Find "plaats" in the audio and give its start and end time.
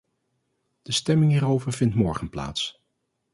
2.29-2.83